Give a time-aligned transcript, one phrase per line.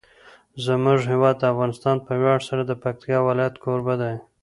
[0.65, 4.15] زموږ هیواد افغانستان په ویاړ سره د پکتیکا ولایت کوربه دی.